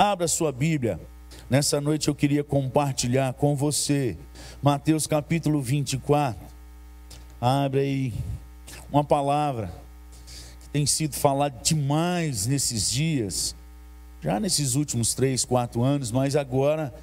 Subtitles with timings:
[0.00, 0.98] Abra sua Bíblia.
[1.50, 4.16] Nessa noite eu queria compartilhar com você
[4.62, 6.40] Mateus capítulo 24.
[7.38, 8.14] Abre aí
[8.90, 9.70] uma palavra
[10.62, 13.54] que tem sido falada demais nesses dias,
[14.22, 16.94] já nesses últimos três, quatro anos, mas agora,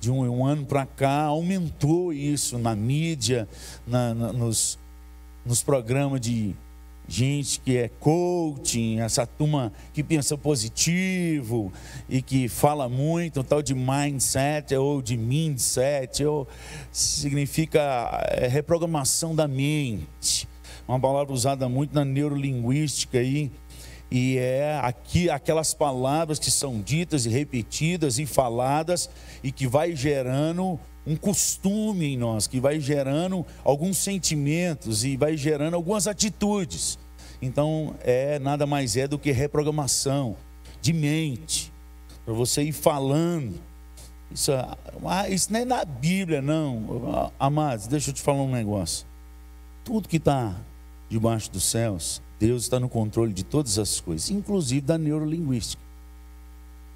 [0.00, 3.48] de um, um ano para cá, aumentou isso na mídia,
[3.86, 4.80] na, na, nos,
[5.46, 6.56] nos programas de
[7.08, 11.72] gente que é coaching, essa turma que pensa positivo
[12.08, 16.48] e que fala muito, um tal de mindset ou de mindset, ou
[16.90, 20.48] significa é, reprogramação da mente,
[20.86, 23.50] uma palavra usada muito na neurolinguística aí,
[24.10, 29.08] e é aqui aquelas palavras que são ditas e repetidas e faladas
[29.42, 35.36] e que vai gerando um costume em nós, que vai gerando alguns sentimentos e vai
[35.36, 36.98] gerando algumas atitudes.
[37.40, 40.36] Então, é nada mais é do que reprogramação
[40.80, 41.72] de mente,
[42.24, 43.54] para você ir falando.
[44.30, 47.32] Isso, ah, isso não é na Bíblia, não.
[47.38, 49.06] Amados, deixa eu te falar um negócio.
[49.84, 50.54] Tudo que está
[51.08, 55.82] debaixo dos céus, Deus está no controle de todas as coisas, inclusive da neurolinguística.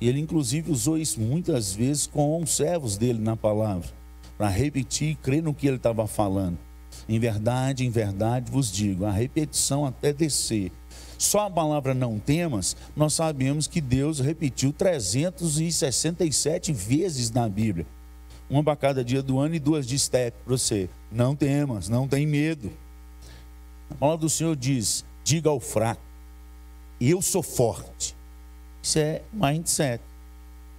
[0.01, 3.89] Ele, inclusive, usou isso muitas vezes com os servos dele na palavra,
[4.37, 6.59] para repetir e crer no que ele estava falando.
[7.09, 10.73] Em verdade, em verdade vos digo, a repetição até descer.
[11.19, 17.87] Só a palavra não temas, nós sabemos que Deus repetiu 367 vezes na Bíblia.
[18.51, 20.89] Uma para cada dia do ano e duas de step para você.
[21.11, 22.71] Não temas, não tem medo.
[23.91, 26.03] A palavra do Senhor diz: diga ao fraco,
[27.01, 28.16] eu sou forte.
[28.87, 30.01] Isso é mindset.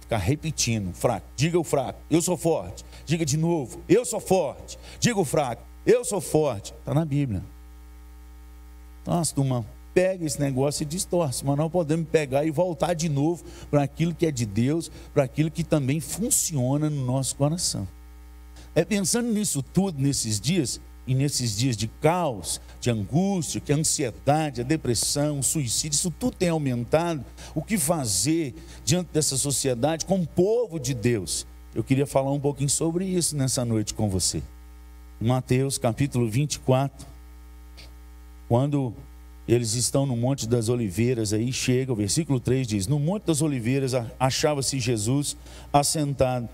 [0.00, 1.26] Ficar repetindo, fraco.
[1.36, 2.82] Diga o fraco, eu sou forte.
[3.04, 4.78] Diga de novo, eu sou forte.
[4.98, 6.72] Diga o fraco, eu sou forte.
[6.72, 7.44] Está na Bíblia.
[9.06, 13.44] Nossa, turma, pega esse negócio e distorce, mas não podemos pegar e voltar de novo
[13.70, 17.86] para aquilo que é de Deus, para aquilo que também funciona no nosso coração.
[18.74, 23.76] É pensando nisso tudo nesses dias e nesses dias de caos, de angústia, que a
[23.76, 27.24] ansiedade, a depressão, o suicídio, isso tudo tem aumentado.
[27.54, 28.54] O que fazer
[28.84, 31.46] diante dessa sociedade com o povo de Deus?
[31.74, 34.42] Eu queria falar um pouquinho sobre isso nessa noite com você.
[35.18, 37.06] Mateus capítulo 24,
[38.46, 38.92] quando
[39.48, 43.40] eles estão no Monte das Oliveiras, aí chega, o versículo 3 diz: No Monte das
[43.40, 45.38] Oliveiras achava-se Jesus
[45.72, 46.50] assentado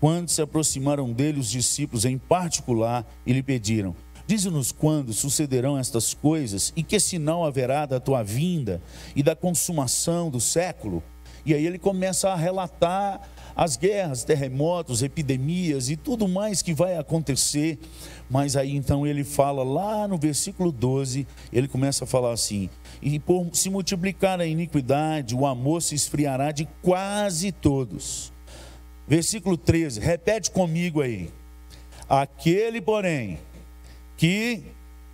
[0.00, 3.94] quando se aproximaram dele os discípulos em particular e lhe pediram:
[4.26, 8.82] Dize-nos quando sucederão estas coisas e que sinal haverá da tua vinda
[9.14, 11.02] e da consumação do século.
[11.44, 13.20] E aí ele começa a relatar
[13.56, 17.78] as guerras, terremotos, epidemias e tudo mais que vai acontecer.
[18.28, 22.70] Mas aí então ele fala lá no versículo 12, ele começa a falar assim:
[23.02, 28.32] E por se multiplicar a iniquidade, o amor se esfriará de quase todos
[29.10, 31.32] Versículo 13, repete comigo aí.
[32.08, 33.40] Aquele, porém,
[34.16, 34.62] que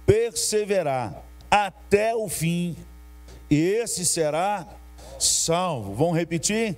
[0.04, 2.76] perseverar até o fim,
[3.48, 4.68] esse será
[5.18, 5.94] salvo.
[5.94, 6.76] Vamos repetir?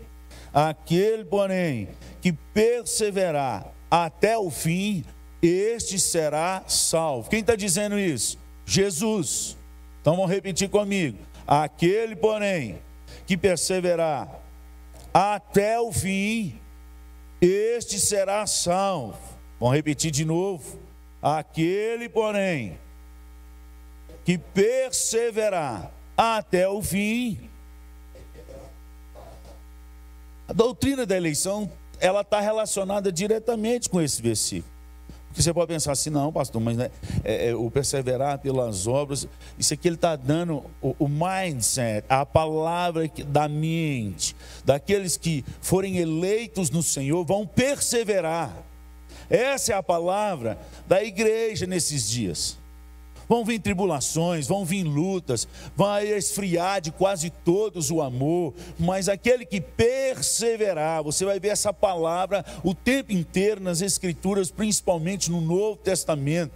[0.55, 1.89] Aquele, porém,
[2.21, 5.05] que perseverar até o fim,
[5.43, 7.29] este será salvo.
[7.29, 8.39] Quem está dizendo isso?
[8.65, 9.57] Jesus.
[10.01, 11.19] Então vamos repetir comigo.
[11.45, 12.79] Aquele, porém,
[13.27, 14.41] que perseverar
[15.13, 16.61] até o fim,
[17.41, 19.19] este será salvo.
[19.61, 20.79] Vamos repetir de novo.
[21.21, 22.79] Aquele, porém,
[24.25, 27.49] que perseverar até o fim.
[30.47, 34.78] A doutrina da eleição, ela está relacionada diretamente com esse versículo.
[35.39, 36.91] Porque você pode pensar assim, não, pastor, mas né,
[37.23, 42.27] é, é, o perseverar pelas obras, isso aqui ele está dando o, o, mindset, a
[42.27, 44.35] palavra da mente,
[44.65, 48.53] daqueles que forem eleitos no Senhor, vão perseverar.
[49.31, 52.59] Essa é a palavra da igreja nesses dias.
[53.29, 55.47] Vão vir tribulações, vão vir lutas,
[55.77, 61.73] vai esfriar de quase todos o amor, mas aquele que perseverar, você vai ver essa
[61.73, 66.53] palavra o tempo inteiro nas Escrituras, principalmente no Novo Testamento.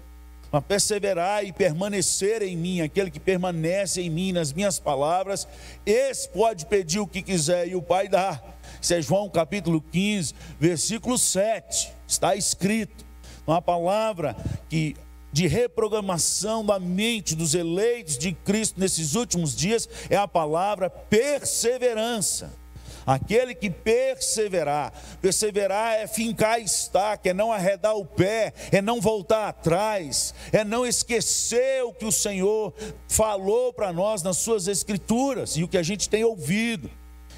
[0.51, 5.49] Mas perseverar e permanecer em mim, aquele que permanece em mim, nas minhas palavras,
[5.85, 8.39] esse pode pedir o que quiser e o Pai dá.
[8.81, 13.05] Isso é João capítulo 15, versículo 7, está escrito.
[13.47, 14.37] Uma palavra
[14.69, 14.95] que
[15.33, 22.61] de reprogramação da mente dos eleitos de Cristo nesses últimos dias é a palavra perseverança.
[23.05, 29.49] Aquele que perseverar, perseverar é fincar estaca, é não arredar o pé, é não voltar
[29.49, 32.73] atrás, é não esquecer o que o Senhor
[33.09, 36.91] falou para nós nas suas escrituras e o que a gente tem ouvido.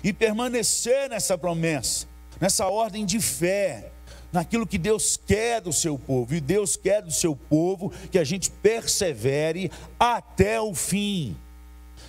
[0.02, 2.06] e permanecer nessa promessa,
[2.38, 3.93] nessa ordem de fé,
[4.34, 6.34] naquilo que Deus quer do seu povo.
[6.34, 11.36] E Deus quer do seu povo que a gente persevere até o fim.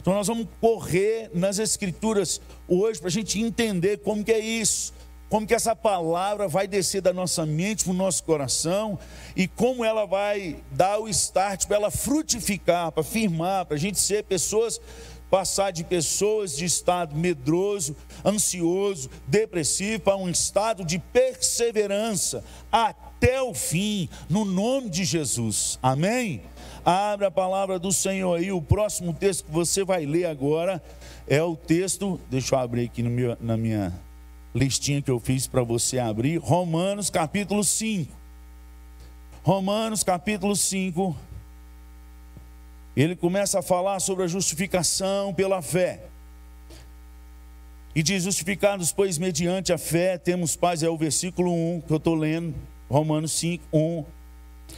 [0.02, 4.92] Então nós vamos correr nas escrituras hoje para a gente entender como que é isso,
[5.30, 8.98] como que essa palavra vai descer da nossa mente para o nosso coração
[9.36, 14.00] e como ela vai dar o start para ela frutificar, para firmar, para a gente
[14.00, 14.82] ser pessoas
[15.36, 17.94] passar de pessoas de estado medroso,
[18.24, 22.42] ansioso, depressivo, para um estado de perseverança
[22.72, 25.78] até o fim, no nome de Jesus.
[25.84, 26.42] Amém?
[26.86, 28.50] Abre a palavra do Senhor aí.
[28.50, 30.82] O próximo texto que você vai ler agora
[31.28, 32.18] é o texto.
[32.30, 33.92] Deixa eu abrir aqui meu, na minha
[34.54, 36.38] listinha que eu fiz para você abrir.
[36.38, 38.10] Romanos capítulo 5.
[39.44, 41.14] Romanos capítulo 5
[43.04, 46.04] ele começa a falar sobre a justificação pela fé.
[47.94, 50.84] E diz: Justificados, pois, mediante a fé, temos paz.
[50.84, 52.56] É o versículo 1 que eu estou lendo,
[52.90, 54.06] Romanos 5, 1.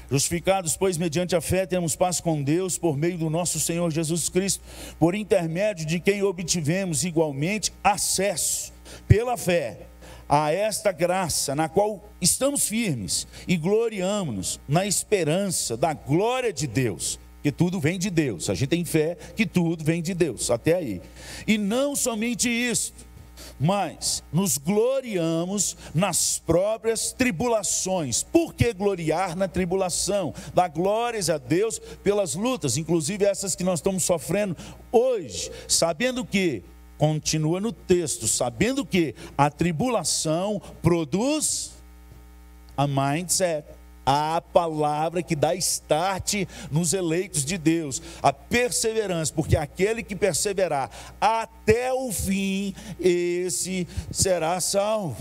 [0.10, 4.30] Justificados, pois, mediante a fé, temos paz com Deus por meio do nosso Senhor Jesus
[4.30, 4.64] Cristo,
[5.00, 8.74] por intermédio de quem obtivemos igualmente acesso,
[9.08, 9.88] pela fé,
[10.28, 17.18] a esta graça na qual estamos firmes e gloriamos-nos na esperança da glória de Deus
[17.48, 18.50] que tudo vem de Deus.
[18.50, 21.02] A gente tem fé que tudo vem de Deus, até aí.
[21.48, 22.92] E não somente isso,
[23.58, 28.22] mas nos gloriamos nas próprias tribulações.
[28.22, 30.34] Por que gloriar na tribulação?
[30.54, 34.58] Dar glórias a Deus pelas lutas, inclusive essas que nós estamos sofrendo
[34.92, 36.64] hoje, sabendo que
[36.98, 41.72] continua no texto, sabendo que a tribulação produz
[42.76, 43.77] a mindset
[44.10, 50.90] a palavra que dá start nos eleitos de Deus, a perseverança, porque aquele que perseverar
[51.20, 55.18] até o fim, esse será salvo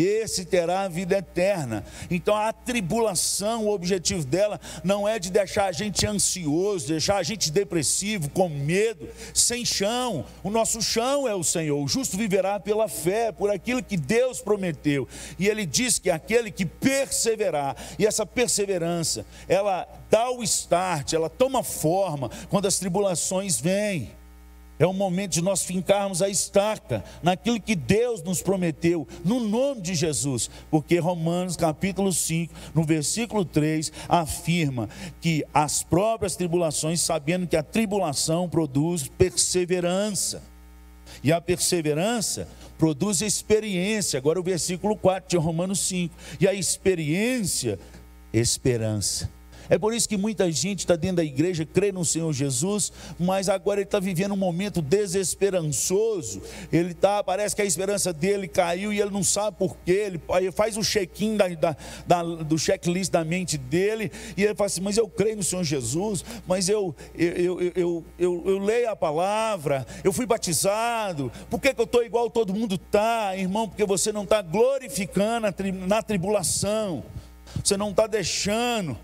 [0.00, 1.84] esse terá a vida eterna.
[2.10, 7.22] Então a tribulação, o objetivo dela não é de deixar a gente ansioso, deixar a
[7.22, 10.24] gente depressivo, com medo, sem chão.
[10.42, 11.82] O nosso chão é o Senhor.
[11.82, 15.06] O justo viverá pela fé, por aquilo que Deus prometeu.
[15.38, 21.28] E ele diz que aquele que perseverar, e essa perseverança, ela dá o start, ela
[21.28, 24.21] toma forma quando as tribulações vêm.
[24.82, 29.80] É o momento de nós fincarmos a estaca naquilo que Deus nos prometeu, no nome
[29.80, 34.88] de Jesus, porque Romanos capítulo 5, no versículo 3, afirma
[35.20, 40.42] que as próprias tribulações, sabendo que a tribulação produz perseverança,
[41.22, 44.18] e a perseverança produz experiência.
[44.18, 47.78] Agora o versículo 4 de Romanos 5, e a experiência,
[48.32, 49.30] esperança.
[49.72, 53.48] É por isso que muita gente está dentro da igreja, crê no Senhor Jesus, mas
[53.48, 56.42] agora ele está vivendo um momento desesperançoso.
[56.70, 60.12] Ele tá, parece que a esperança dele caiu e ele não sabe por quê.
[60.28, 61.76] Ele faz o check-in da, da,
[62.06, 65.64] da, do checklist da mente dele e ele fala assim: Mas eu creio no Senhor
[65.64, 71.72] Jesus, mas eu, eu, eu, eu, eu leio a palavra, eu fui batizado, por que,
[71.72, 73.66] que eu estou igual todo mundo está, irmão?
[73.66, 75.46] Porque você não está glorificando
[75.86, 77.02] na tribulação,
[77.64, 78.98] você não está deixando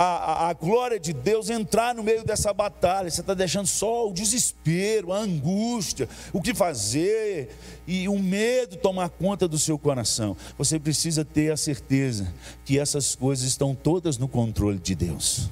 [0.00, 3.10] a, a, glória de Deus entrar no meio dessa batalha.
[3.10, 7.50] Você está deixando só o desespero, a angústia, o que fazer
[7.84, 10.36] e o medo tomar conta do seu coração.
[10.56, 12.32] Você precisa ter a certeza
[12.64, 15.50] que essas coisas estão todas no controle de Deus.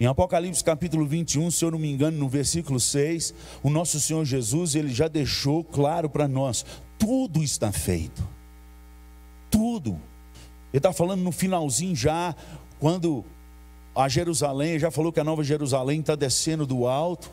[0.00, 4.24] Em Apocalipse capítulo 21, se eu não me engano, no versículo 6, o nosso Senhor
[4.24, 6.66] Jesus, ele já deixou claro para nós:
[6.98, 8.26] tudo está feito.
[9.48, 10.00] Tudo.
[10.72, 12.34] Ele está falando no finalzinho já,
[12.78, 13.24] quando
[13.94, 17.30] a Jerusalém, já falou que a nova Jerusalém está descendo do alto,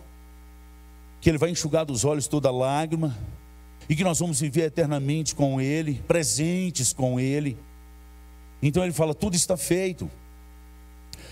[1.22, 3.16] que ele vai enxugar dos olhos toda lágrima,
[3.90, 7.58] e que nós vamos viver eternamente com Ele, presentes com Ele.
[8.62, 10.10] Então ele fala: tudo está feito.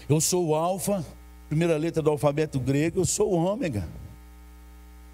[0.08, 1.04] Eu sou o Alfa,
[1.50, 3.88] primeira letra do alfabeto grego, eu sou o Ômega,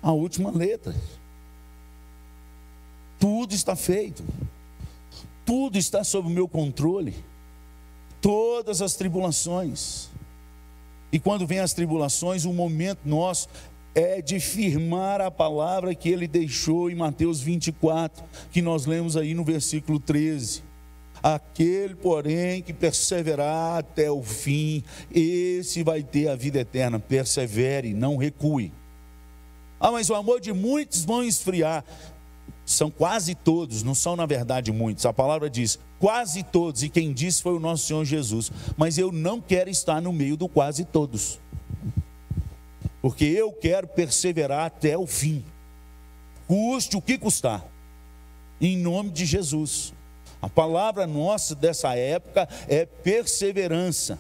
[0.04, 0.94] a última letra.
[3.18, 4.24] Tudo está feito
[5.52, 7.14] tudo está sob o meu controle,
[8.22, 10.10] todas as tribulações.
[11.12, 13.50] E quando vem as tribulações, o momento nosso
[13.94, 19.34] é de firmar a palavra que ele deixou em Mateus 24, que nós lemos aí
[19.34, 20.64] no versículo 13.
[21.22, 24.82] Aquele, porém, que perseverar até o fim,
[25.14, 26.98] esse vai ter a vida eterna.
[26.98, 28.72] Persevere, não recue.
[29.82, 31.84] Ah, mas o amor de muitos vão esfriar
[32.72, 35.06] são quase todos, não são na verdade muitos.
[35.06, 38.52] A palavra diz quase todos, e quem disse foi o nosso Senhor Jesus.
[38.78, 41.40] Mas eu não quero estar no meio do quase todos,
[43.02, 45.44] porque eu quero perseverar até o fim.
[46.48, 47.66] custe o que custar,
[48.60, 49.94] em nome de Jesus.
[50.42, 54.20] A palavra nossa dessa época é perseverança,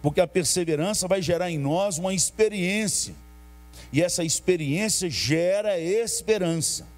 [0.00, 3.14] porque a perseverança vai gerar em nós uma experiência,
[3.92, 6.91] e essa experiência gera esperança.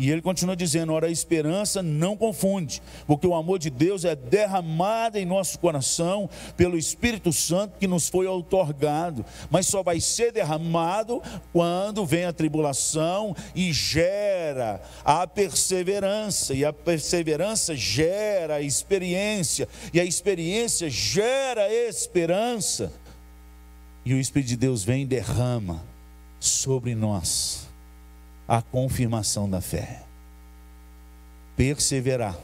[0.00, 4.16] E ele continua dizendo: ora, a esperança não confunde, porque o amor de Deus é
[4.16, 10.32] derramado em nosso coração pelo Espírito Santo que nos foi outorgado, mas só vai ser
[10.32, 19.68] derramado quando vem a tribulação e gera a perseverança, e a perseverança gera a experiência,
[19.92, 22.90] e a experiência gera esperança,
[24.02, 25.84] e o Espírito de Deus vem e derrama
[26.38, 27.69] sobre nós
[28.50, 30.02] a confirmação da fé.
[31.56, 32.36] Perseverar.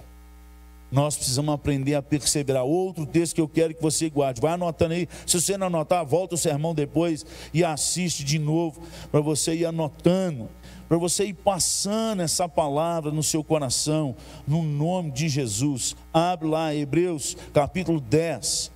[0.89, 2.63] Nós precisamos aprender a perseverar.
[2.63, 4.41] Outro texto que eu quero que você guarde.
[4.41, 5.09] Vai anotando aí.
[5.27, 9.67] Se você não anotar, volta o sermão depois e assiste de novo para você ir
[9.67, 10.49] anotando,
[10.89, 14.15] para você ir passando essa palavra no seu coração,
[14.47, 15.97] no nome de Jesus.
[16.15, 18.71] Abre lá Hebreus capítulo 10.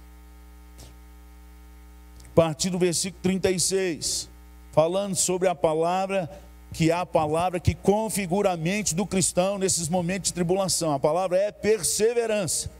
[2.25, 4.29] A partir do versículo 36,
[4.73, 6.29] falando sobre a palavra
[6.73, 10.93] que é a palavra que configura a mente do cristão nesses momentos de tribulação.
[10.93, 12.71] A palavra é perseverança.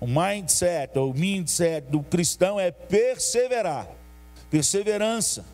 [0.00, 3.88] O mindset, ou mindset do cristão é perseverar.
[4.50, 5.44] Perseverança.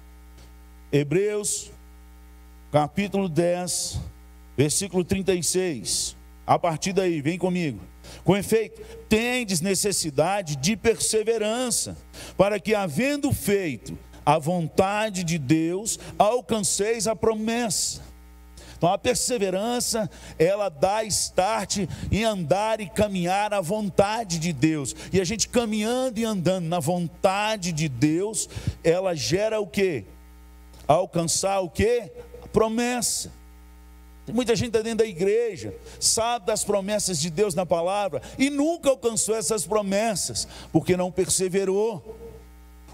[0.93, 1.71] Hebreus,
[2.71, 3.99] capítulo 10,
[4.57, 6.17] versículo 36.
[6.47, 7.81] A partir daí, vem comigo.
[8.25, 11.97] Com efeito, tendes necessidade de perseverança,
[12.37, 18.01] para que, havendo feito a vontade de Deus, alcanceis a promessa.
[18.83, 24.93] Então a perseverança, ela dá start em andar e caminhar à vontade de Deus.
[25.13, 28.49] E a gente caminhando e andando na vontade de Deus,
[28.83, 30.05] ela gera o quê?
[30.89, 32.11] Alcançar o quê?
[32.43, 33.31] A promessa.
[34.33, 39.37] Muita gente dentro da igreja, sabe das promessas de Deus na palavra e nunca alcançou
[39.37, 42.22] essas promessas, porque não perseverou.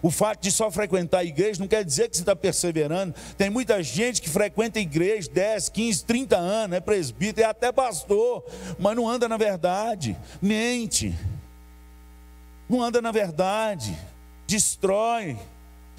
[0.03, 3.15] O fato de só frequentar a igreja não quer dizer que você está perseverando.
[3.37, 7.73] Tem muita gente que frequenta a igreja 10, 15, 30 anos, é presbítero, é até
[7.73, 8.45] pastor,
[8.79, 11.15] mas não anda na verdade, mente,
[12.69, 13.97] não anda na verdade,
[14.47, 15.37] destrói,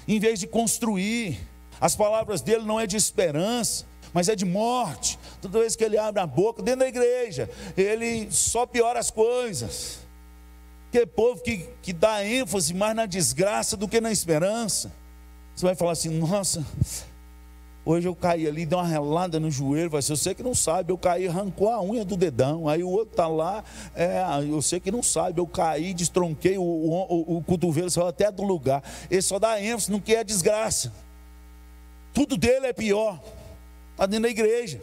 [0.06, 1.38] em vez de construir.
[1.80, 5.18] As palavras dele não é de esperança, mas é de morte.
[5.40, 9.98] Toda vez que ele abre a boca dentro da igreja, ele só piora as coisas.
[10.90, 14.90] Que povo que, que dá ênfase mais na desgraça do que na esperança.
[15.54, 16.66] Você vai falar assim, nossa,
[17.84, 19.88] hoje eu caí ali, dei uma relada no joelho.
[19.88, 22.68] Vai ser, você que não sabe, eu caí, arrancou a unha do dedão.
[22.68, 23.62] Aí o outro está lá,
[23.94, 24.20] é,
[24.62, 28.82] sei que não sabe, eu caí, destronquei, o, o, o cotovelo saiu até do lugar.
[29.08, 30.92] Ele só dá ênfase no que é desgraça.
[32.12, 33.20] Tudo dele é pior.
[33.92, 34.80] Está dentro da igreja.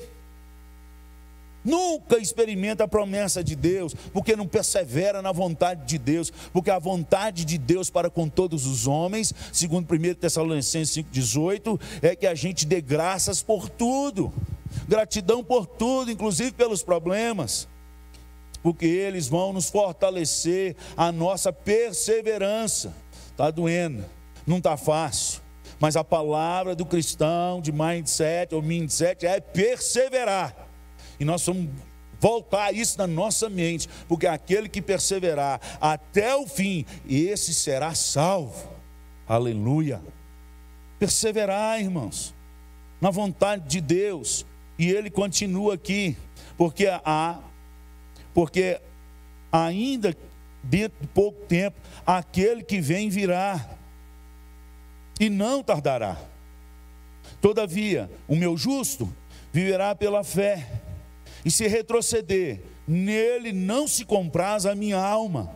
[1.68, 6.80] Nunca experimenta a promessa de Deus, porque não persevera na vontade de Deus, porque a
[6.80, 12.34] vontade de Deus para com todos os homens, segundo 1 Tessalonicenses 5,18, é que a
[12.34, 14.32] gente dê graças por tudo,
[14.88, 17.68] gratidão por tudo, inclusive pelos problemas,
[18.64, 22.94] porque eles vão nos fortalecer a nossa perseverança.
[23.30, 24.06] Está doendo,
[24.48, 25.42] não está fácil,
[25.82, 30.67] mas a palavra do cristão de mindset ou mindset é perseverar.
[31.20, 31.70] E nós vamos
[32.20, 38.70] voltar isso na nossa mente, porque aquele que perseverar até o fim, esse será salvo.
[39.28, 40.02] Aleluia.
[41.00, 42.34] Perseverar, irmãos,
[43.00, 44.46] na vontade de Deus.
[44.80, 46.16] E ele continua aqui,
[46.56, 47.40] porque há
[48.34, 48.80] porque
[49.52, 50.16] ainda
[50.62, 53.68] dentro de pouco tempo aquele que vem virá
[55.20, 56.18] e não tardará.
[57.42, 59.12] Todavia, o meu justo
[59.52, 60.68] viverá pela fé
[61.48, 65.56] e se retroceder, nele não se compraz a minha alma.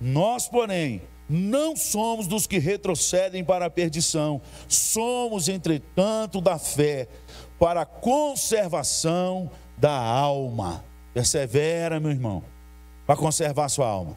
[0.00, 7.08] Nós, porém, não somos dos que retrocedem para a perdição, somos, entretanto, da fé
[7.58, 10.84] para a conservação da alma.
[11.12, 12.44] Persevera, meu irmão,
[13.04, 14.16] para conservar sua alma.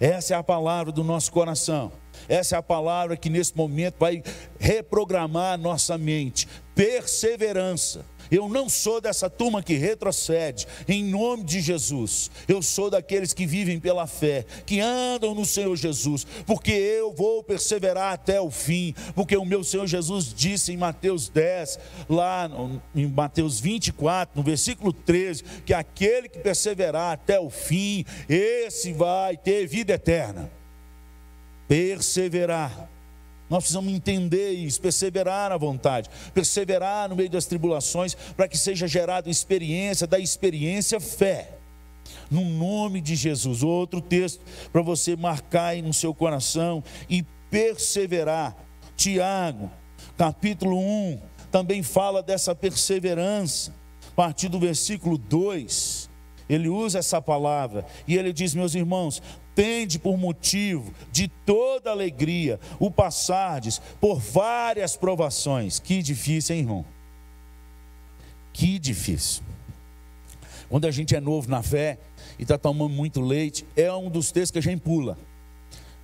[0.00, 1.92] Essa é a palavra do nosso coração.
[2.28, 4.20] Essa é a palavra que nesse momento vai
[4.58, 6.48] reprogramar a nossa mente.
[6.74, 12.30] Perseverança eu não sou dessa turma que retrocede, em nome de Jesus.
[12.48, 17.42] Eu sou daqueles que vivem pela fé, que andam no Senhor Jesus, porque eu vou
[17.42, 21.78] perseverar até o fim, porque o meu Senhor Jesus disse em Mateus 10,
[22.08, 22.50] lá
[22.94, 29.36] em Mateus 24, no versículo 13, que aquele que perseverar até o fim, esse vai
[29.36, 30.50] ter vida eterna.
[31.66, 32.93] Perseverar.
[33.48, 38.88] Nós precisamos entender isso, perseverar na vontade, perseverar no meio das tribulações, para que seja
[38.88, 41.58] gerada experiência, da experiência fé.
[42.30, 43.62] No nome de Jesus.
[43.62, 44.40] Outro texto
[44.72, 48.56] para você marcar no seu coração e perseverar.
[48.96, 49.70] Tiago,
[50.16, 51.20] capítulo 1,
[51.50, 53.74] também fala dessa perseverança.
[54.08, 56.08] A partir do versículo 2,
[56.48, 59.22] ele usa essa palavra e ele diz: Meus irmãos,
[59.54, 65.78] tende por motivo de toda alegria o passardes por várias provações.
[65.78, 66.84] Que difícil, hein, irmão?
[68.52, 69.42] Que difícil.
[70.68, 71.98] Quando a gente é novo na fé
[72.38, 75.16] e está tomando muito leite, é um dos textos que a gente pula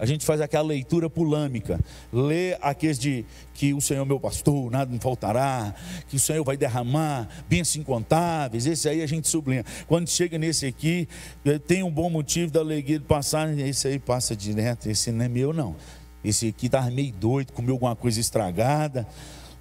[0.01, 1.79] a gente faz aquela leitura pulâmica,
[2.11, 5.75] lê aqueles de que o Senhor é meu pastor, nada me faltará,
[6.09, 9.63] que o Senhor vai derramar bênçãos incontáveis, esse aí a gente sublinha.
[9.87, 11.07] Quando chega nesse aqui,
[11.45, 15.27] eh, tem um bom motivo da alegria de passar, esse aí passa direto, esse não
[15.27, 15.77] é meu não.
[16.25, 19.07] Esse aqui estava meio doido, comeu alguma coisa estragada,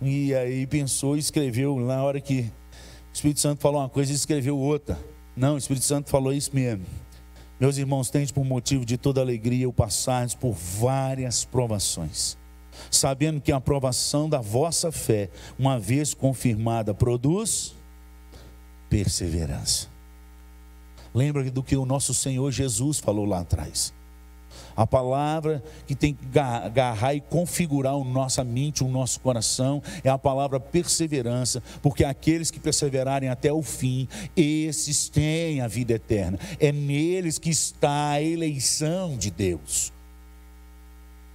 [0.01, 4.57] e aí pensou e escreveu, na hora que o Espírito Santo falou uma coisa, escreveu
[4.57, 4.97] outra.
[5.35, 6.85] Não, o Espírito Santo falou isso mesmo.
[7.59, 12.37] Meus irmãos, tende por motivo de toda alegria o passardes por várias provações,
[12.89, 17.75] sabendo que a aprovação da vossa fé, uma vez confirmada, produz
[18.89, 19.87] perseverança.
[21.13, 23.93] Lembra do que o nosso Senhor Jesus falou lá atrás.
[24.79, 30.09] A palavra que tem que agarrar e configurar a nossa mente, o nosso coração, é
[30.09, 34.07] a palavra perseverança, porque aqueles que perseverarem até o fim,
[34.37, 36.39] esses têm a vida eterna.
[36.61, 39.91] É neles que está a eleição de Deus.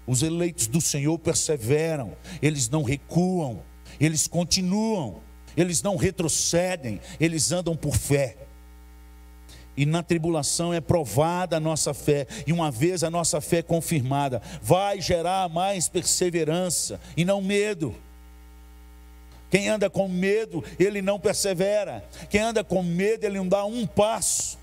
[0.07, 3.61] Os eleitos do Senhor perseveram, eles não recuam,
[4.01, 5.21] eles continuam,
[5.55, 8.39] eles não retrocedem, eles andam por fé.
[9.77, 14.41] E na tribulação é provada a nossa fé, e uma vez a nossa fé confirmada,
[14.63, 17.95] vai gerar mais perseverança e não medo.
[19.51, 22.05] Quem anda com medo, ele não persevera.
[22.29, 24.59] Quem anda com medo, ele não dá um passo.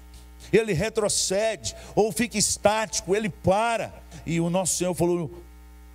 [0.52, 3.94] Ele retrocede ou fica estático, ele para.
[4.26, 5.32] E o nosso Senhor falou: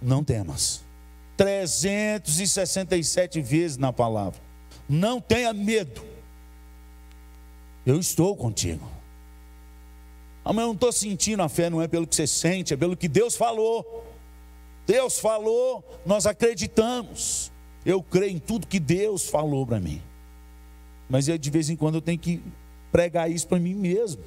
[0.00, 0.80] Não temas.
[1.36, 4.40] 367 vezes na palavra.
[4.88, 6.02] Não tenha medo.
[7.84, 8.95] Eu estou contigo.
[10.48, 12.76] Ah, mas eu não estou sentindo a fé, não é pelo que você sente, é
[12.76, 14.06] pelo que Deus falou.
[14.86, 17.50] Deus falou, nós acreditamos.
[17.84, 20.00] Eu creio em tudo que Deus falou para mim.
[21.10, 22.40] Mas de vez em quando eu tenho que
[22.92, 24.22] pregar isso para mim mesmo.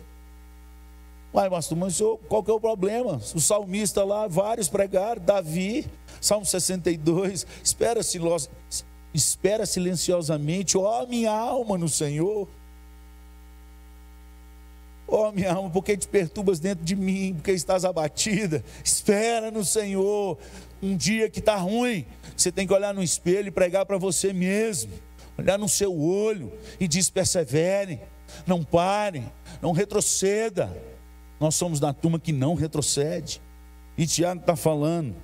[1.33, 3.21] Uai, pastor, mas qual que é o problema?
[3.33, 5.87] O salmista lá, vários pregaram, Davi,
[6.19, 8.01] Salmo 62, espera,
[9.13, 12.45] espera silenciosamente, ó minha alma no Senhor.
[15.11, 17.33] Oh, minha alma, por que te perturbas dentro de mim?
[17.33, 18.63] Porque estás abatida?
[18.83, 20.37] Espera no Senhor.
[20.81, 22.05] Um dia que está ruim,
[22.37, 24.91] você tem que olhar no espelho e pregar para você mesmo.
[25.35, 27.99] Olhar no seu olho e diz: persevere,
[28.45, 29.23] não pare,
[29.61, 30.71] não retroceda.
[31.39, 33.41] Nós somos da turma que não retrocede.
[33.97, 35.15] E Tiago está falando: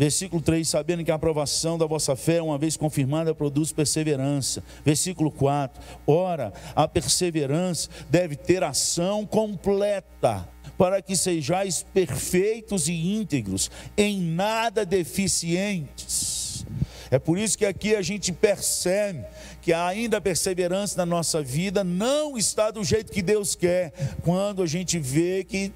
[0.00, 4.64] Versículo 3: Sabendo que a aprovação da vossa fé, uma vez confirmada, produz perseverança.
[4.82, 13.70] Versículo 4: Ora, a perseverança deve ter ação completa, para que sejais perfeitos e íntegros,
[13.94, 16.64] em nada deficientes.
[17.10, 19.26] É por isso que aqui a gente percebe
[19.60, 24.62] que ainda a perseverança na nossa vida não está do jeito que Deus quer, quando
[24.62, 25.70] a gente vê que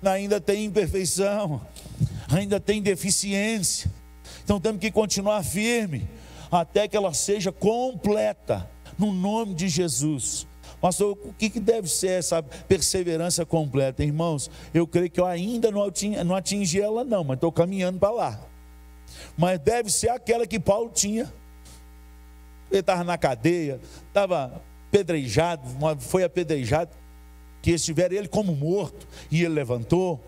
[0.00, 1.60] ainda tem imperfeição
[2.28, 3.90] ainda tem deficiência.
[4.42, 6.08] Então temos que continuar firme
[6.50, 10.46] até que ela seja completa, no nome de Jesus.
[10.80, 14.50] Pastor, o que, deve ser essa perseverança completa, irmãos?
[14.72, 18.10] Eu creio que eu ainda não atingi, não atingi ela, não, mas estou caminhando para
[18.10, 18.40] lá.
[19.36, 21.32] Mas deve ser aquela que Paulo tinha.
[22.70, 25.62] Ele estava na cadeia, estava apedrejado,
[26.00, 26.90] foi apedrejado,
[27.62, 30.20] que estiver ele como morto, e ele levantou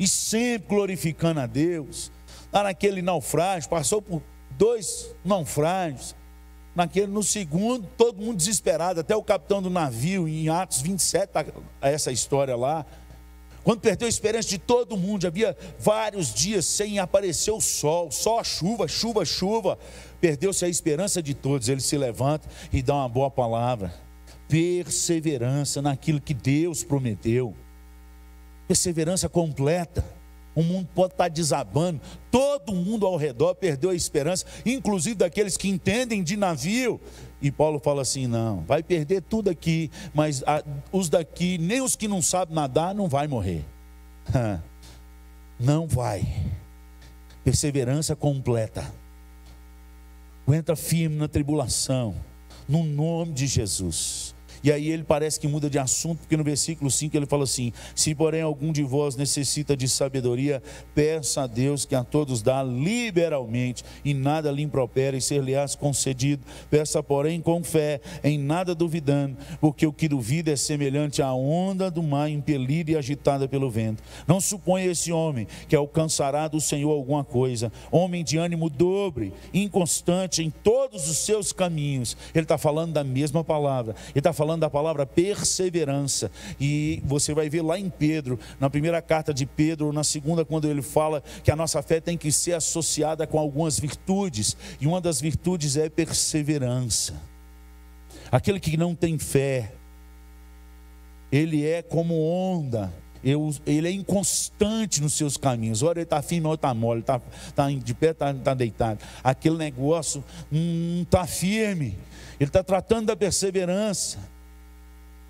[0.00, 2.10] e sempre glorificando a Deus.
[2.50, 6.16] Lá naquele naufrágio, passou por dois naufrágios.
[6.74, 11.44] Naquele, no segundo, todo mundo desesperado, até o capitão do navio, em Atos 27, tá
[11.82, 12.86] essa história lá.
[13.62, 18.42] Quando perdeu a esperança de todo mundo, havia vários dias sem aparecer o sol, só
[18.42, 19.78] chuva, chuva, chuva.
[20.18, 21.68] Perdeu-se a esperança de todos.
[21.68, 23.92] Ele se levanta e dá uma boa palavra.
[24.48, 27.54] Perseverança naquilo que Deus prometeu
[28.70, 30.04] perseverança completa.
[30.54, 35.68] O mundo pode estar desabando, todo mundo ao redor perdeu a esperança, inclusive daqueles que
[35.68, 37.00] entendem de navio.
[37.42, 40.42] E Paulo fala assim: não, vai perder tudo aqui, mas
[40.92, 43.64] os daqui, nem os que não sabem nadar, não vai morrer.
[45.62, 46.22] Não vai.
[47.44, 48.90] perseverança completa.
[50.46, 52.14] Aguenta firme na tribulação,
[52.66, 54.29] no nome de Jesus.
[54.62, 57.72] E aí ele parece que muda de assunto, porque no versículo 5 ele fala assim:
[57.94, 60.62] Se porém algum de vós necessita de sabedoria,
[60.94, 66.44] peça a Deus que a todos dá liberalmente, e nada lhe impropera e ser-lhe-ás concedido.
[66.68, 71.90] Peça, porém, com fé, em nada duvidando, porque o que duvida é semelhante à onda
[71.90, 74.02] do mar impelida e agitada pelo vento.
[74.26, 80.42] Não suponha esse homem que alcançará do Senhor alguma coisa, homem de ânimo dobre, inconstante
[80.42, 82.16] em todos os seus caminhos.
[82.34, 86.30] Ele está falando da mesma palavra, ele está falando falando da palavra perseverança.
[86.60, 90.68] E você vai ver lá em Pedro, na primeira carta de Pedro, na segunda, quando
[90.68, 95.00] ele fala que a nossa fé tem que ser associada com algumas virtudes, e uma
[95.00, 97.14] das virtudes é perseverança.
[98.32, 99.72] Aquele que não tem fé,
[101.30, 105.82] ele é como onda, ele é inconstante nos seus caminhos.
[105.82, 107.20] Ora ele está firme, ora está mole, está
[107.54, 108.98] tá de pé, está tá deitado.
[109.22, 111.96] Aquele negócio não está firme.
[112.40, 114.18] Ele está tratando da perseverança.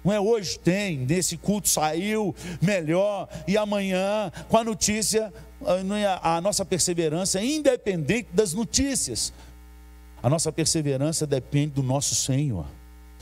[0.05, 5.33] Não é hoje tem, nesse culto saiu melhor, e amanhã, com a notícia,
[5.65, 9.33] ah, a nossa perseverança é independente das notícias.
[10.23, 12.67] A nossa perseverança depende do nosso Senhor,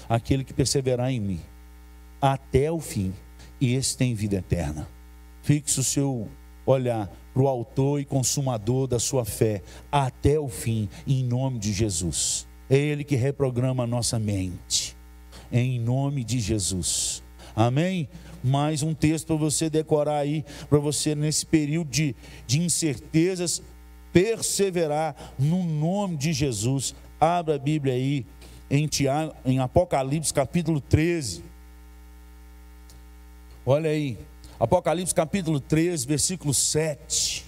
[0.08, 1.40] aquele que perseverar em mim,
[2.20, 3.12] até o fim,
[3.60, 4.86] e esse tem vida eterna.
[5.42, 6.28] Fixe o seu
[6.64, 11.72] olhar para o autor e consumador da sua fé, até o fim, em nome de
[11.72, 12.46] Jesus.
[12.70, 14.97] É Ele que reprograma a nossa mente
[15.52, 17.22] em nome de Jesus.
[17.54, 18.08] Amém?
[18.42, 22.14] Mais um texto para você decorar aí, para você nesse período de,
[22.46, 23.62] de incertezas,
[24.12, 26.94] perseverar no nome de Jesus.
[27.20, 28.24] Abra a Bíblia aí
[28.70, 31.42] em, Tiago, em Apocalipse capítulo 13.
[33.66, 34.16] Olha aí,
[34.58, 37.44] Apocalipse capítulo 13, versículo 7.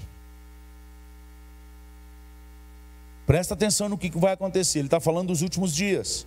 [3.26, 4.80] Presta atenção no que vai acontecer.
[4.80, 6.26] Ele está falando dos últimos dias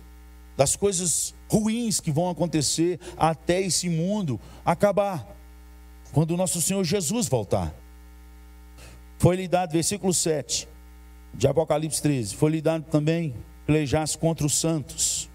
[0.56, 5.26] das coisas ruins que vão acontecer até esse mundo acabar,
[6.12, 7.74] quando o nosso Senhor Jesus voltar.
[9.18, 10.68] Foi-lhe dado, versículo 7
[11.32, 13.34] de Apocalipse 13, foi-lhe dado também
[13.66, 15.28] pelejasse contra os santos.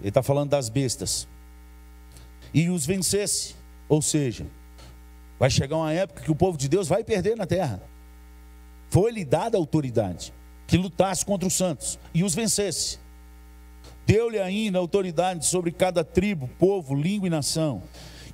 [0.00, 1.28] Ele está falando das bestas.
[2.52, 3.54] E os vencesse,
[3.88, 4.46] ou seja,
[5.38, 7.82] vai chegar uma época que o povo de Deus vai perder na terra.
[8.90, 10.32] Foi-lhe dada autoridade
[10.66, 12.98] que lutasse contra os santos e os vencesse.
[14.06, 17.82] Deu-lhe ainda autoridade sobre cada tribo, povo, língua e nação,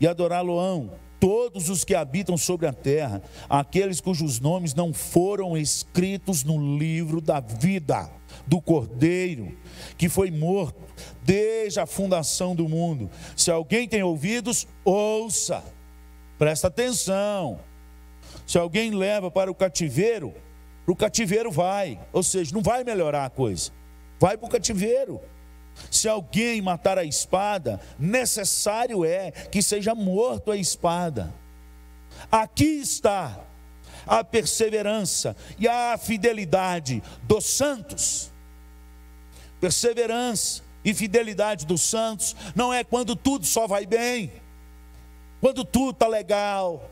[0.01, 6.43] e adorá-lo-ão todos os que habitam sobre a terra, aqueles cujos nomes não foram escritos
[6.43, 8.11] no livro da vida
[8.47, 9.55] do Cordeiro,
[9.99, 10.81] que foi morto
[11.23, 13.11] desde a fundação do mundo.
[13.37, 15.63] Se alguém tem ouvidos, ouça,
[16.39, 17.61] presta atenção.
[18.47, 20.33] Se alguém leva para o cativeiro,
[20.87, 23.71] para o cativeiro vai, ou seja, não vai melhorar a coisa,
[24.19, 25.21] vai para o cativeiro.
[25.91, 31.33] Se alguém matar a espada, necessário é que seja morto a espada.
[32.31, 33.39] Aqui está
[34.07, 38.31] a perseverança e a fidelidade dos santos.
[39.61, 44.33] Perseverança e fidelidade dos santos não é quando tudo só vai bem,
[45.41, 46.91] quando tudo está legal,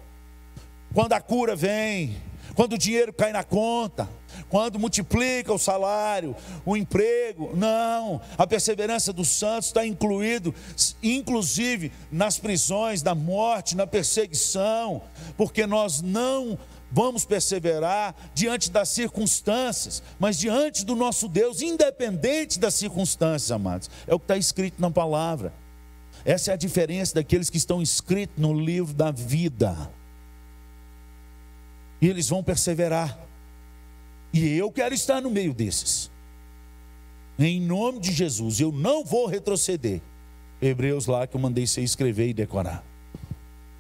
[0.92, 2.20] quando a cura vem,
[2.54, 4.08] quando o dinheiro cai na conta
[4.48, 7.50] quando multiplica o salário, o emprego.
[7.54, 10.54] Não, a perseverança dos santos está incluído,
[11.02, 15.02] inclusive nas prisões, na morte, na perseguição,
[15.36, 16.58] porque nós não
[16.90, 23.90] vamos perseverar diante das circunstâncias, mas diante do nosso Deus, independente das circunstâncias, amados.
[24.06, 25.52] É o que está escrito na palavra.
[26.24, 29.90] Essa é a diferença daqueles que estão escritos no livro da vida.
[32.00, 33.18] E eles vão perseverar.
[34.32, 36.10] E eu quero estar no meio desses.
[37.38, 40.00] Em nome de Jesus, eu não vou retroceder.
[40.60, 42.84] Hebreus lá que eu mandei você escrever e decorar.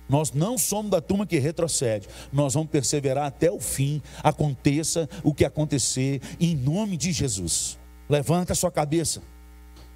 [0.08, 2.08] Nós não somos da turma que retrocede.
[2.32, 7.78] Nós vamos perseverar até o fim, aconteça o que acontecer, em nome de Jesus.
[8.08, 9.22] Levanta a sua cabeça.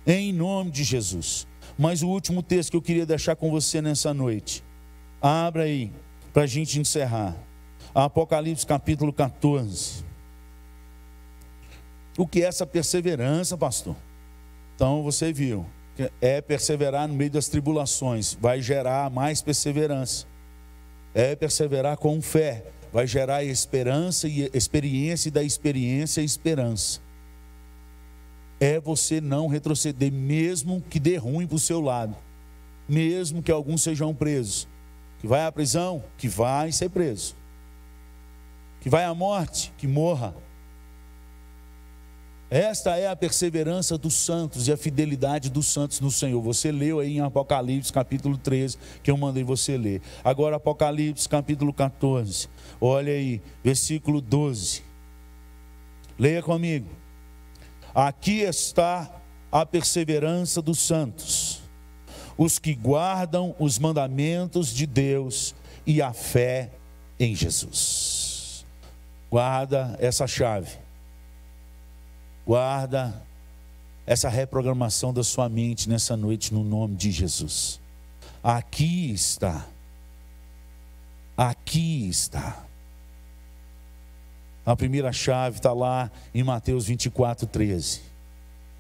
[0.07, 1.47] Em nome de Jesus.
[1.79, 4.63] Mas o último texto que eu queria deixar com você nessa noite.
[5.21, 5.91] Abra aí,
[6.33, 7.37] para a gente encerrar.
[7.95, 10.12] Apocalipse capítulo 14.
[12.17, 13.97] O que é essa perseverança, pastor?
[14.75, 15.67] Então você viu,
[16.21, 20.27] é perseverar no meio das tribulações, vai gerar mais perseverança.
[21.15, 27.01] É perseverar com fé, vai gerar esperança e experiência e da experiência esperança.
[28.59, 32.17] É você não retroceder, mesmo que dê ruim para o seu lado,
[32.89, 34.69] mesmo que alguns sejam presos.
[35.21, 37.37] Que vai à prisão, que vai ser preso.
[38.81, 40.35] que vai à morte, que morra.
[42.53, 46.39] Esta é a perseverança dos santos e a fidelidade dos santos no Senhor.
[46.43, 50.03] Você leu aí em Apocalipse capítulo 13, que eu mandei você ler.
[50.23, 54.83] Agora, Apocalipse capítulo 14, olha aí, versículo 12.
[56.19, 56.91] Leia comigo.
[57.95, 59.11] Aqui está
[59.51, 61.63] a perseverança dos santos,
[62.37, 65.55] os que guardam os mandamentos de Deus
[65.87, 66.71] e a fé
[67.19, 68.67] em Jesus.
[69.31, 70.82] Guarda essa chave
[72.53, 73.15] Guarda
[74.07, 77.81] essa reprogramação da sua mente nessa noite no nome de Jesus.
[78.45, 79.67] Aqui está.
[81.35, 82.63] Aqui está.
[84.67, 88.03] A primeira chave está lá em Mateus 24, 13.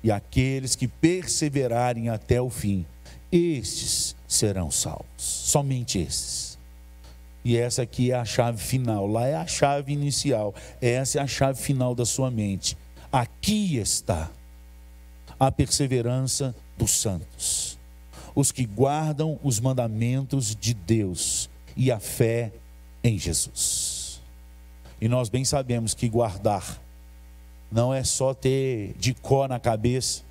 [0.04, 2.84] E aqueles que perseverarem até o fim,
[3.32, 5.06] estes serão salvos.
[5.16, 6.58] Somente estes.
[7.42, 9.06] E essa aqui é a chave final.
[9.06, 10.54] Lá é a chave inicial.
[10.78, 12.76] Essa é a chave final da sua mente.
[13.12, 14.30] Aqui está
[15.38, 17.78] a perseverança dos santos,
[18.34, 22.50] os que guardam os mandamentos de Deus e a fé
[23.04, 24.22] em Jesus.
[24.98, 26.80] E nós bem sabemos que guardar
[27.70, 30.22] não é só ter de có na cabeça,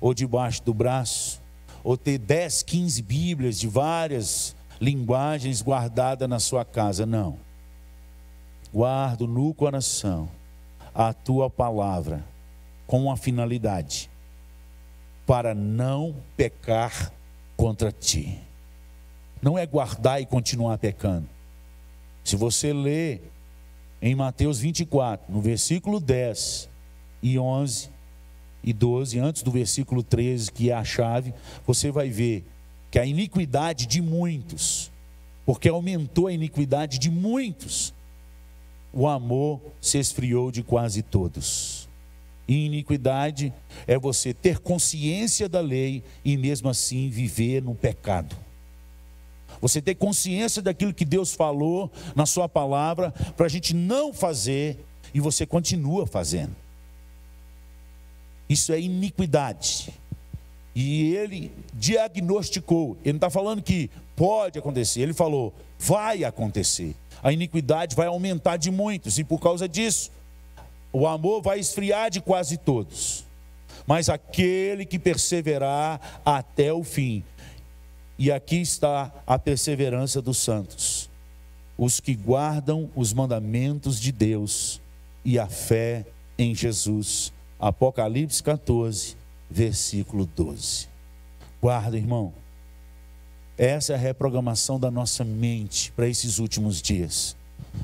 [0.00, 1.42] ou debaixo do braço,
[1.82, 7.36] ou ter 10, 15 Bíblias de várias linguagens guardadas na sua casa, não.
[8.72, 10.28] Guardo no coração
[10.94, 12.24] a tua palavra
[12.86, 14.10] com uma finalidade:
[15.26, 17.12] para não pecar
[17.56, 18.38] contra ti.
[19.40, 21.28] Não é guardar e continuar pecando.
[22.22, 23.20] Se você lê
[24.00, 26.68] em Mateus 24, no versículo 10
[27.22, 27.90] e 11
[28.62, 31.34] e 12, antes do versículo 13, que é a chave,
[31.66, 32.44] você vai ver
[32.90, 34.92] que a iniquidade de muitos,
[35.44, 37.92] porque aumentou a iniquidade de muitos,
[38.92, 41.88] o amor se esfriou de quase todos.
[42.46, 43.52] E iniquidade
[43.86, 48.36] é você ter consciência da lei e mesmo assim viver no pecado.
[49.60, 54.78] Você ter consciência daquilo que Deus falou na Sua palavra para a gente não fazer
[55.14, 56.54] e você continua fazendo.
[58.48, 59.92] Isso é iniquidade.
[60.74, 62.96] E ele diagnosticou.
[63.02, 68.56] Ele não está falando que pode acontecer, ele falou, vai acontecer a iniquidade vai aumentar
[68.56, 70.10] de muitos, e por causa disso,
[70.92, 73.24] o amor vai esfriar de quase todos.
[73.86, 77.22] Mas aquele que perseverar até o fim,
[78.18, 81.10] e aqui está a perseverança dos santos,
[81.78, 84.80] os que guardam os mandamentos de Deus
[85.24, 86.04] e a fé
[86.38, 87.32] em Jesus.
[87.58, 89.16] Apocalipse 14,
[89.50, 90.88] versículo 12.
[91.60, 92.32] Guarda, irmão.
[93.56, 97.36] Essa é a reprogramação da nossa mente para esses últimos dias.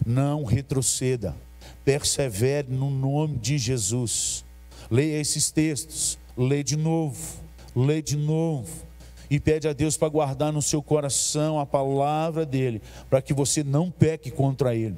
[0.04, 1.36] Não retroceda,
[1.84, 4.44] persevere no nome de Jesus.
[4.90, 7.40] Leia esses textos, lê de novo,
[7.76, 8.86] lê de novo
[9.30, 13.62] e pede a Deus para guardar no seu coração a palavra dele, para que você
[13.62, 14.96] não peque contra ele.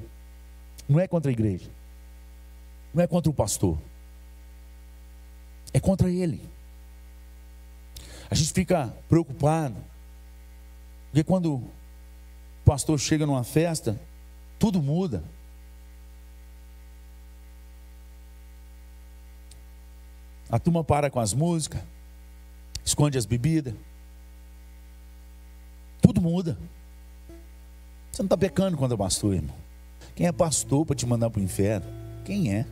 [0.87, 1.69] Não é contra a igreja,
[2.93, 3.77] não é contra o pastor,
[5.73, 6.41] é contra ele.
[8.29, 9.75] A gente fica preocupado
[11.11, 11.63] porque quando o
[12.63, 13.99] pastor chega numa festa,
[14.57, 15.21] tudo muda.
[20.49, 21.81] A turma para com as músicas,
[22.83, 23.73] esconde as bebidas.
[26.01, 26.57] Tudo muda.
[28.09, 29.55] Você não está pecando quando é pastor, irmão.
[30.15, 31.85] Quem é pastor para te mandar para o inferno?
[32.23, 32.65] Quem é?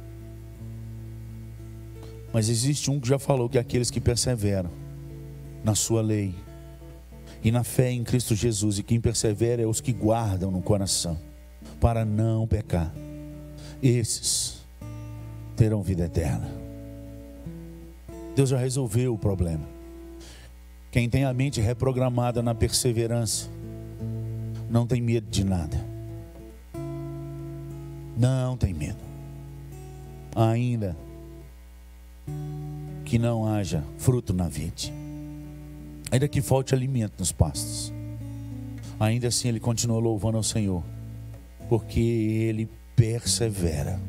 [2.32, 4.70] Mas existe um que já falou que é aqueles que perseveram
[5.62, 6.34] na sua lei
[7.44, 8.80] e na fé em Cristo Jesus.
[8.80, 11.18] E quem persevera é os que guardam no coração,
[11.80, 12.94] para não pecar.
[13.82, 14.60] Esses
[15.56, 16.50] terão vida eterna.
[18.36, 19.66] Deus já resolveu o problema.
[20.92, 23.50] Quem tem a mente reprogramada na perseverança,
[24.70, 25.86] não tem medo de nada.
[28.18, 29.00] Não tem medo.
[30.36, 30.96] Ainda
[33.06, 34.94] que não haja fruto na vide
[36.12, 37.94] ainda que falte alimento nos pastos,
[39.00, 40.84] ainda assim ele continua louvando ao Senhor,
[41.68, 44.00] porque ele persevera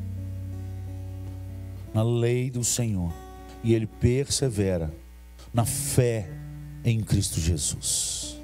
[1.93, 3.13] na lei do Senhor
[3.63, 4.93] e ele persevera
[5.53, 6.29] na fé
[6.83, 8.39] em Cristo Jesus.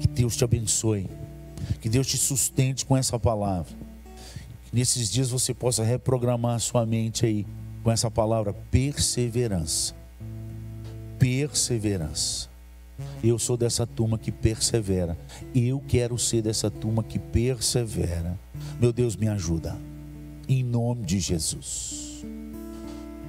[0.00, 1.08] Que Deus te abençoe,
[1.80, 3.72] que Deus te sustente com essa palavra.
[4.64, 7.46] Que nesses dias você possa reprogramar a sua mente aí
[7.82, 9.94] com essa palavra perseverança.
[11.18, 12.47] Perseverança.
[13.22, 15.16] Eu sou dessa turma que persevera.
[15.54, 18.38] Eu quero ser dessa turma que persevera.
[18.80, 19.76] Meu Deus, me ajuda.
[20.48, 22.07] em nome de Jesus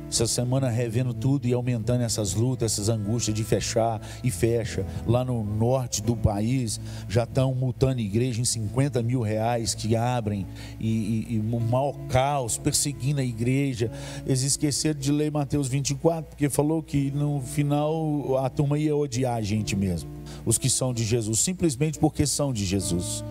[0.09, 4.85] essa semana revendo tudo e aumentando essas lutas, essas angústias de fechar e fecha.
[5.05, 10.45] Lá no norte do país já estão multando igreja em 50 mil reais que abrem
[10.79, 10.87] e,
[11.29, 13.91] e, e um mau caos, perseguindo a igreja.
[14.25, 19.35] Eles esqueceram de ler Mateus 24, porque falou que no final a turma ia odiar
[19.35, 20.09] a gente mesmo,
[20.45, 23.23] os que são de Jesus, simplesmente porque são de Jesus.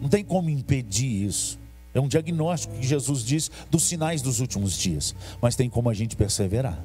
[0.00, 1.58] Não tem como impedir isso.
[1.96, 5.14] É um diagnóstico que Jesus diz dos sinais dos últimos dias.
[5.40, 6.78] Mas tem como a gente perseverar.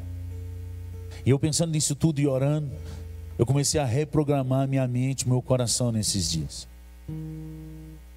[1.25, 2.71] E eu pensando nisso tudo e orando,
[3.37, 6.65] eu comecei a reprogramar minha mente, meu coração nesses dias.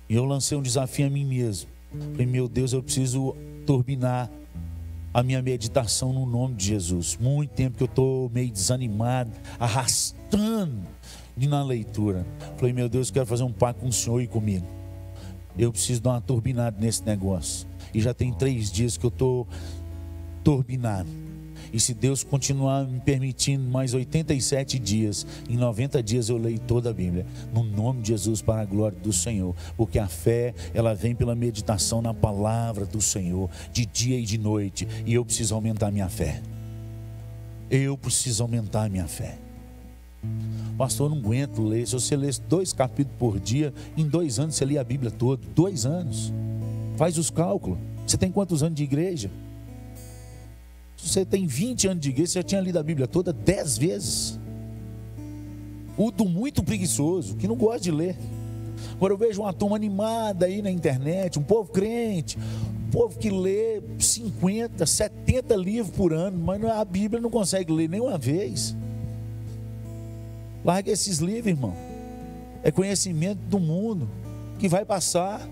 [0.09, 1.69] E eu lancei um desafio a mim mesmo.
[2.13, 3.35] Falei, meu Deus, eu preciso
[3.67, 4.31] turbinar
[5.13, 7.19] a minha meditação no nome de Jesus.
[7.21, 10.83] Muito tempo que eu estou meio desanimado, arrastando
[11.37, 12.25] na leitura.
[12.57, 14.84] Falei, meu Deus, eu quero fazer um pacto com o Senhor e comigo
[15.59, 17.67] eu preciso dar uma turbinada nesse negócio.
[17.93, 19.47] E já tem três dias que eu estou
[20.43, 21.09] turbinado.
[21.73, 26.91] E se Deus continuar me permitindo mais 87 dias, em 90 dias eu leio toda
[26.91, 27.27] a Bíblia.
[27.53, 29.57] No nome de Jesus, para a glória do Senhor.
[29.77, 34.39] Porque a fé, ela vem pela meditação na palavra do Senhor, de dia e de
[34.39, 34.87] noite.
[35.05, 36.41] E eu preciso aumentar minha fé.
[37.69, 39.44] Eu preciso aumentar minha fé.
[40.77, 41.87] Pastor, não aguento ler.
[41.87, 45.41] Se você lê dois capítulos por dia, em dois anos você lê a Bíblia toda.
[45.55, 46.33] Dois anos.
[46.97, 47.79] Faz os cálculos.
[48.07, 49.31] Você tem quantos anos de igreja?
[50.97, 53.79] Se você tem 20 anos de igreja, você já tinha lido a Bíblia toda dez
[53.79, 54.39] vezes.
[55.97, 58.17] O do muito preguiçoso, que não gosta de ler.
[58.93, 62.37] Agora eu vejo uma turma animada aí na internet, um povo crente,
[62.87, 67.89] um povo que lê 50, 70 livros por ano, mas a Bíblia não consegue ler
[67.89, 68.77] nenhuma vez.
[70.65, 71.77] Larga esses livros, irmão.
[72.63, 74.09] É conhecimento do mundo
[74.59, 75.47] que vai passar.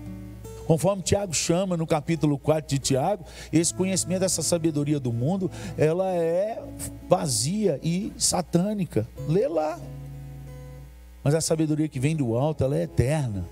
[0.65, 6.09] Conforme Tiago chama no capítulo 4 de Tiago, esse conhecimento, essa sabedoria do mundo, ela
[6.15, 6.63] é
[7.07, 9.07] vazia e satânica.
[9.27, 9.77] Lê lá.
[11.23, 13.45] Mas a sabedoria que vem do alto, ela é eterna.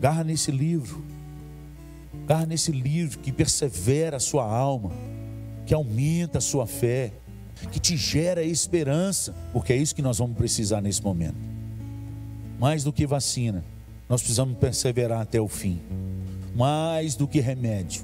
[0.00, 1.02] Garra nesse livro.
[2.26, 4.90] Garra nesse livro que persevera a sua alma,
[5.66, 7.12] que aumenta a sua fé
[7.72, 11.36] que te gera esperança, porque é isso que nós vamos precisar nesse momento.
[12.58, 13.64] Mais do que vacina,
[14.08, 15.80] nós precisamos perseverar até o fim.
[16.54, 18.02] Mais do que remédio,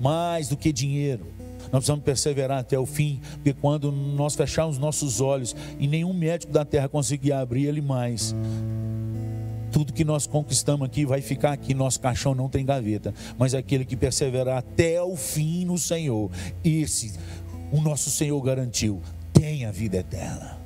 [0.00, 1.26] mais do que dinheiro,
[1.72, 6.52] nós precisamos perseverar até o fim, porque quando nós fecharmos nossos olhos e nenhum médico
[6.52, 8.34] da terra conseguir abrir ele mais,
[9.72, 13.86] tudo que nós conquistamos aqui vai ficar aqui, nosso caixão não tem gaveta, mas aquele
[13.86, 16.30] que perseverar até o fim no Senhor,
[16.62, 17.14] esse
[17.72, 19.00] o nosso Senhor garantiu:
[19.32, 20.58] tem a vida eterna.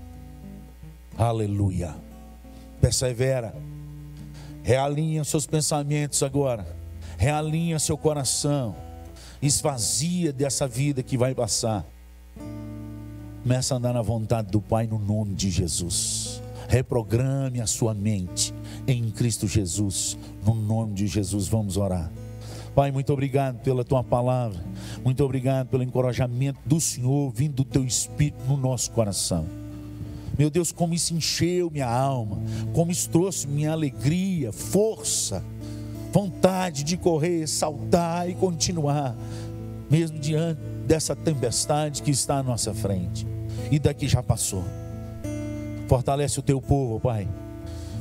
[1.16, 1.94] Aleluia.
[2.80, 3.54] Persevera.
[4.62, 6.66] Realinha seus pensamentos agora.
[7.16, 8.74] Realinha seu coração.
[9.40, 11.86] Esvazia dessa vida que vai passar.
[13.42, 16.42] Começa a andar na vontade do Pai no nome de Jesus.
[16.68, 18.52] Reprograme a sua mente
[18.88, 20.18] em Cristo Jesus.
[20.44, 22.10] No nome de Jesus, vamos orar.
[22.76, 24.62] Pai, muito obrigado pela tua palavra.
[25.02, 29.46] Muito obrigado pelo encorajamento do Senhor vindo do teu espírito no nosso coração.
[30.38, 32.38] Meu Deus, como isso encheu minha alma,
[32.74, 35.42] como isso trouxe minha alegria, força,
[36.12, 39.16] vontade de correr, saltar e continuar,
[39.90, 43.26] mesmo diante dessa tempestade que está à nossa frente
[43.70, 44.62] e daqui já passou.
[45.88, 47.26] Fortalece o teu povo, Pai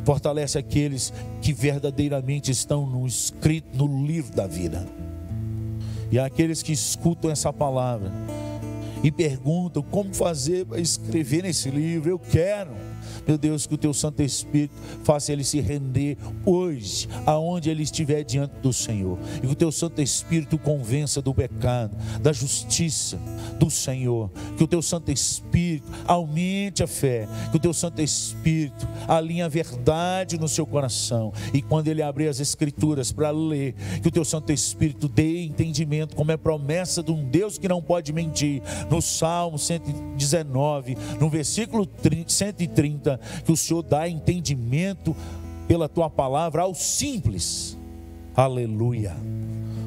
[0.05, 4.85] Fortalece aqueles que verdadeiramente estão no escrito no livro da vida.
[6.11, 8.11] E aqueles que escutam essa palavra
[9.03, 12.71] e perguntam como fazer para escrever nesse livro, eu quero
[13.27, 18.23] meu Deus, que o teu Santo Espírito faça ele se render hoje, aonde ele estiver
[18.23, 19.17] diante do Senhor.
[19.37, 23.17] E que o teu Santo Espírito convença do pecado, da justiça
[23.59, 24.29] do Senhor.
[24.57, 27.27] Que o teu Santo Espírito aumente a fé.
[27.51, 31.33] Que o teu Santo Espírito alinhe a verdade no seu coração.
[31.53, 36.15] E quando ele abrir as Escrituras para ler, que o teu Santo Espírito dê entendimento,
[36.15, 38.61] como é promessa de um Deus que não pode mentir.
[38.89, 41.87] No Salmo 119, no versículo
[42.27, 42.94] 130
[43.43, 45.15] que o Senhor dá entendimento
[45.67, 47.77] pela tua palavra aos simples.
[48.35, 49.15] Aleluia.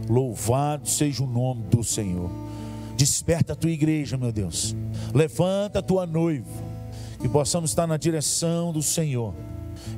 [0.09, 2.31] Louvado seja o nome do Senhor.
[2.97, 4.75] Desperta a tua igreja, meu Deus.
[5.15, 6.69] Levanta a tua noiva.
[7.21, 9.35] Que possamos estar na direção do Senhor,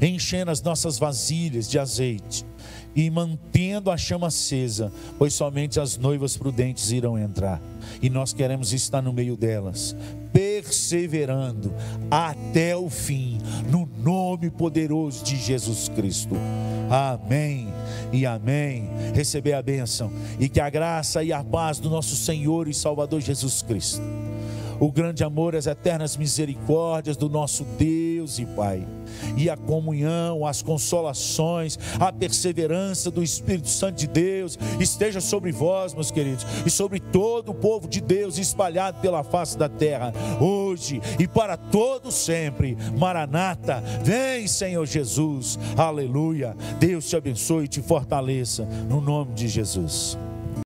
[0.00, 2.46] enchendo as nossas vasilhas de azeite
[2.94, 7.60] e mantendo a chama acesa, pois somente as noivas prudentes irão entrar.
[8.02, 9.96] E nós queremos estar no meio delas,
[10.32, 11.72] perseverando
[12.10, 13.38] até o fim,
[13.70, 16.34] no nome poderoso de Jesus Cristo.
[16.90, 17.68] Amém
[18.12, 18.88] e amém.
[19.14, 23.20] Receber a bênção e que a graça e a paz do nosso Senhor e Salvador
[23.20, 24.02] Jesus Cristo
[24.80, 27.66] o grande amor, as eternas misericórdias do nosso
[28.20, 28.86] Deus e Pai,
[29.34, 35.94] e a comunhão, as consolações, a perseverança do Espírito Santo de Deus esteja sobre vós,
[35.94, 41.00] meus queridos, e sobre todo o povo de Deus espalhado pela face da terra, hoje
[41.18, 42.76] e para todo sempre.
[42.98, 45.58] Maranata, vem, Senhor Jesus.
[45.78, 46.54] Aleluia.
[46.78, 50.18] Deus te abençoe e te fortaleça no nome de Jesus.